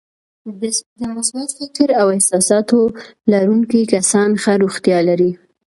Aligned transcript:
د 0.59 0.61
مثبت 1.15 1.49
فکر 1.59 1.87
او 2.01 2.07
احساساتو 2.15 2.79
لرونکي 3.31 3.81
کسان 3.93 4.29
ښه 4.41 4.53
روغتیا 4.63 4.99
لري. 5.09 5.31